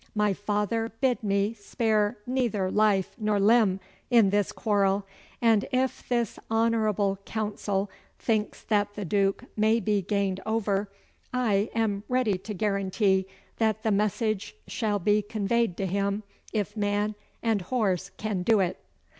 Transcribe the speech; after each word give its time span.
My 0.15 0.33
father 0.33 0.91
bid 0.99 1.21
me 1.21 1.53
spare 1.53 2.17
neither 2.25 2.71
life 2.71 3.15
nor 3.19 3.39
limb 3.39 3.79
in 4.09 4.31
this 4.31 4.51
quarrel, 4.51 5.05
and 5.43 5.65
if 5.71 6.09
this 6.09 6.39
honourable 6.49 7.17
council 7.23 7.87
thinks 8.17 8.63
that 8.63 8.95
the 8.95 9.05
Duke 9.05 9.43
may 9.55 9.79
be 9.79 10.01
gained 10.01 10.39
over, 10.43 10.89
I 11.31 11.69
am 11.75 12.01
ready 12.09 12.39
to 12.39 12.53
guarantee 12.55 13.27
that 13.57 13.83
the 13.83 13.91
message 13.91 14.55
shall 14.65 14.97
be 14.97 15.21
conveyed 15.21 15.77
to 15.77 15.85
him 15.85 16.23
if 16.51 16.75
man 16.75 17.13
and 17.43 17.61
horse 17.61 18.09
can 18.17 18.41
do 18.41 18.59
it. 18.59 18.79